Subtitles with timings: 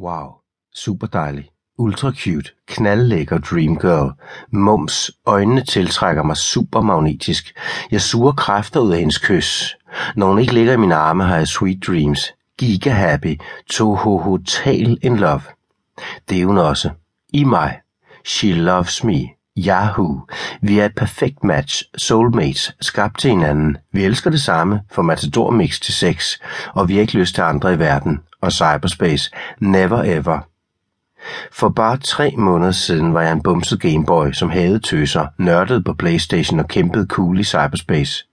[0.00, 0.34] Wow,
[0.74, 4.12] super dejlig, ultra cute, knaldlækker dreamgirl,
[4.50, 7.58] mums, øjnene tiltrækker mig super magnetisk,
[7.90, 9.76] jeg suger kræfter ud af hendes kys.
[10.16, 13.40] Når hun ikke ligger i mine arme, har jeg sweet dreams, giga happy,
[13.70, 15.42] total in love.
[16.28, 16.90] Det er hun også.
[17.32, 17.80] I mig.
[18.24, 19.37] She loves me.
[19.66, 20.20] Yahoo!
[20.60, 23.76] Vi er et perfekt match, soulmates, skabt til hinanden.
[23.92, 26.38] Vi elsker det samme, for Matador Mix til sex,
[26.74, 28.20] og vi har ikke lyst til andre i verden.
[28.40, 30.38] Og cyberspace, never ever.
[31.52, 35.94] For bare tre måneder siden var jeg en bumset Gameboy, som havde tøser, nørdede på
[35.94, 38.26] Playstation og kæmpede cool i cyberspace.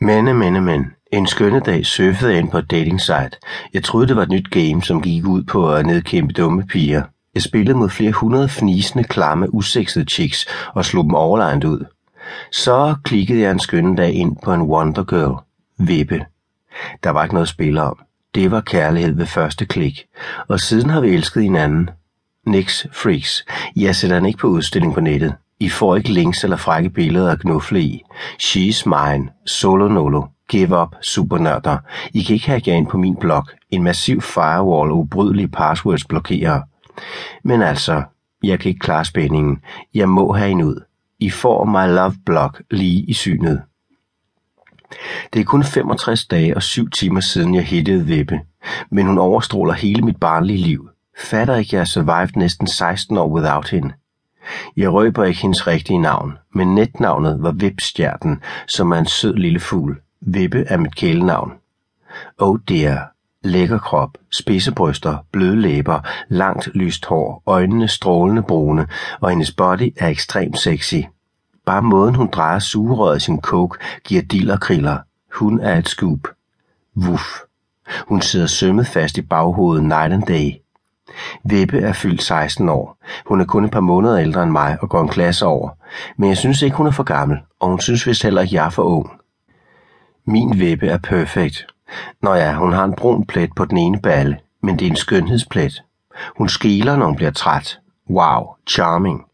[0.00, 0.86] Men, men, men.
[1.12, 3.30] En skønne dag surfede jeg ind på et dating site.
[3.74, 7.02] Jeg troede, det var et nyt game, som gik ud på at nedkæmpe dumme piger.
[7.36, 11.84] Jeg spillede mod flere hundrede fnisende, klamme, usexede chicks og slog dem overlegnet ud.
[12.52, 15.42] Så klikkede jeg en skønne dag ind på en Wonder Girl.
[15.78, 16.24] Vippe.
[17.04, 17.98] Der var ikke noget at spille om.
[18.34, 20.04] Det var kærlighed ved første klik.
[20.48, 21.90] Og siden har vi elsket hinanden.
[22.46, 23.44] Nix freaks.
[23.76, 25.34] Jeg sætter den ikke på udstilling på nettet.
[25.60, 28.02] I får ikke links eller frække billeder at knufle i.
[28.42, 29.28] She's mine.
[29.46, 30.22] Solo nolo.
[30.48, 31.78] Give up, supernørder.
[32.14, 33.46] I kan ikke have jer ind på min blog.
[33.70, 36.60] En massiv firewall og ubrydelige passwords blokerer.
[37.44, 38.02] Men altså,
[38.42, 39.62] jeg kan ikke klare spændingen.
[39.94, 40.84] Jeg må have en ud.
[41.18, 43.62] I får my love blog lige i synet.
[45.32, 48.40] Det er kun 65 dage og 7 timer siden jeg hittede Vippe,
[48.90, 50.88] men hun overstråler hele mit barnlige liv.
[51.18, 53.92] Fatter ikke, jeg har survived næsten 16 år without hende.
[54.76, 59.60] Jeg røber ikke hendes rigtige navn, men netnavnet var Vipstjerten, som er en sød lille
[59.60, 60.00] fugl.
[60.20, 61.52] Vippe er mit kælenavn.
[62.38, 63.12] Oh dear,
[63.46, 68.86] lækker krop, spidse bryster, bløde læber, langt lyst hår, øjnene strålende brune,
[69.20, 71.00] og hendes body er ekstremt sexy.
[71.66, 74.98] Bare måden hun drejer sugerøret sin coke giver dillerkriller.
[75.34, 76.28] Hun er et scoop.
[76.96, 77.24] Wuff.
[78.08, 80.52] Hun sidder sømmet fast i baghovedet night and day.
[81.44, 82.98] Vippe er fyldt 16 år.
[83.26, 85.70] Hun er kun et par måneder ældre end mig og går en klasse over.
[86.16, 88.66] Men jeg synes ikke, hun er for gammel, og hun synes vist heller ikke, jeg
[88.66, 89.10] er for ung.
[90.24, 91.66] Min Vippe er perfekt.
[92.22, 94.96] Nå ja, hun har en brun plet på den ene balle, men det er en
[94.96, 95.82] skønhedsplet.
[96.38, 97.78] Hun skiler, når hun bliver træt.
[98.10, 99.24] Wow, charming.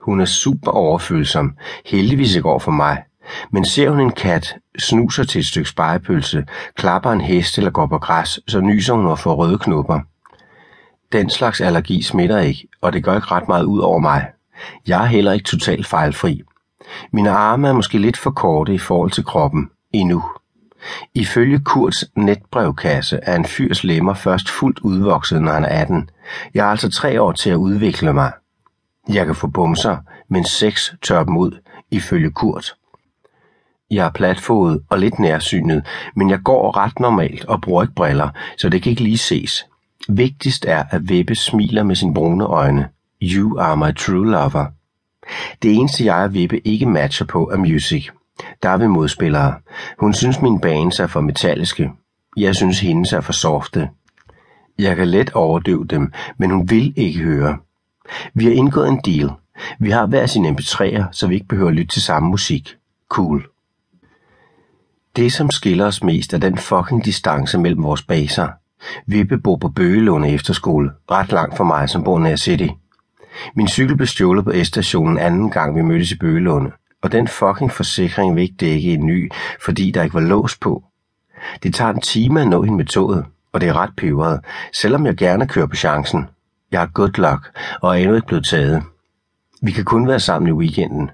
[0.00, 1.56] Hun er super overfølsom,
[1.86, 3.02] heldigvis ikke over for mig.
[3.50, 6.44] Men ser hun en kat, snuser til et stykke spejepølse,
[6.76, 10.00] klapper en hest eller går på græs, så nyser hun og får røde knopper.
[11.12, 14.26] Den slags allergi smitter ikke, og det gør ikke ret meget ud over mig.
[14.86, 16.42] Jeg er heller ikke totalt fejlfri.
[17.12, 19.70] Mine arme er måske lidt for korte i forhold til kroppen.
[19.92, 20.24] Endnu.
[21.14, 26.10] Ifølge Kurts netbrevkasse er en fyrs lemmer først fuldt udvokset, når han er 18.
[26.54, 28.32] Jeg har altså tre år til at udvikle mig.
[29.08, 29.96] Jeg kan få bumser,
[30.28, 31.58] men sex tør dem ud,
[31.90, 32.74] ifølge Kurt.
[33.90, 35.86] Jeg er platfodet og lidt nærsynet,
[36.16, 38.28] men jeg går ret normalt og bruger ikke briller,
[38.58, 39.66] så det kan ikke lige ses.
[40.08, 42.88] Vigtigst er, at Vippe smiler med sine brune øjne.
[43.22, 44.66] You are my true lover.
[45.62, 48.10] Det eneste jeg og Vippe ikke matcher på er music.
[48.62, 49.54] Der er vi modspillere.
[49.98, 51.92] Hun synes mine bands er for metalliske.
[52.36, 53.88] Jeg synes hendes er for softe.
[54.78, 57.58] Jeg kan let overdøve dem, men hun vil ikke høre.
[58.34, 59.30] Vi har indgået en deal.
[59.78, 62.76] Vi har hver sin mp3'er, så vi ikke behøver at lytte til samme musik.
[63.08, 63.46] Cool.
[65.16, 68.48] Det, som skiller os mest, er den fucking distance mellem vores baser.
[69.06, 72.68] Vippe bor på Bøgelunde efterskole, ret langt fra mig, som bor nær City.
[73.56, 76.70] Min cykel blev stjålet på S-stationen anden gang, vi mødtes i Bøgelunde,
[77.04, 79.32] og den fucking forsikring vil ikke dække en ny,
[79.64, 80.84] fordi der ikke var lås på.
[81.62, 84.40] Det tager en time at nå hende med toget, og det er ret peberet,
[84.72, 86.26] selvom jeg gerne kører på chancen.
[86.72, 88.82] Jeg har good luck, og er endnu ikke blevet taget.
[89.62, 91.10] Vi kan kun være sammen i weekenden.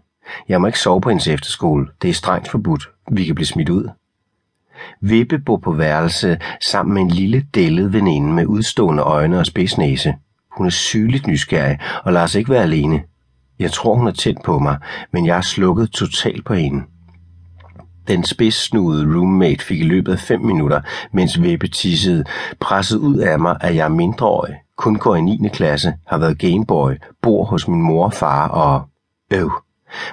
[0.49, 1.89] Jeg må ikke sove på hendes efterskole.
[2.03, 2.89] Det er strengt forbudt.
[3.13, 3.89] Vi kan blive smidt ud.
[5.01, 10.15] Vippe bor på værelse sammen med en lille dællet veninde med udstående øjne og spidsnæse.
[10.57, 13.03] Hun er sygeligt nysgerrig og lader sig ikke være alene.
[13.61, 14.79] Jeg tror, hun er tæt på mig,
[15.13, 16.83] men jeg er slukket totalt på hende.
[18.09, 20.81] Den spidssnudede roommate fik i løbet af fem minutter,
[21.13, 22.25] mens Vippe tissede,
[22.61, 25.49] presset ud af mig, at jeg er mindreårig, kun går i 9.
[25.53, 26.93] klasse, har været Gameboy,
[27.23, 28.83] bor hos min mor og far og...
[29.33, 29.53] Øv,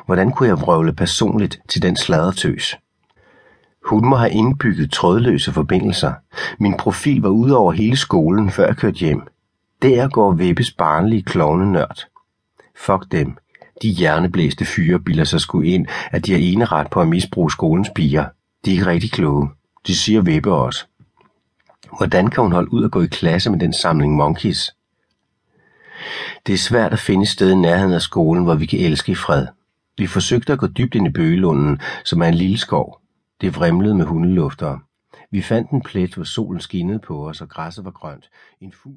[0.05, 2.75] hvordan kunne jeg vrøvle personligt til den sladdertøs?
[3.89, 6.13] Hun må have indbygget trådløse forbindelser.
[6.59, 9.27] Min profil var ude over hele skolen, før jeg kørte hjem.
[9.81, 12.07] Der går Vippes barnlige klovne nørd.
[12.77, 13.37] Fuck dem.
[13.81, 17.51] De hjerneblæste fyre bilder sig sgu ind, at de har ene ret på at misbruge
[17.51, 18.25] skolens piger.
[18.65, 19.49] De er ikke rigtig kloge.
[19.87, 20.85] De siger Vippe også.
[21.97, 24.75] Hvordan kan hun holde ud at gå i klasse med den samling monkeys?
[26.47, 29.11] Det er svært at finde et sted i nærheden af skolen, hvor vi kan elske
[29.11, 29.47] i fred.
[29.97, 33.01] Vi forsøgte at gå dybt ind i Bøgelunden, som er en lille skov.
[33.41, 34.79] Det vrimlede med hundeluftere.
[35.31, 38.29] Vi fandt en plet, hvor solen skinnede på os og græsset var grønt.
[38.61, 38.95] En fugl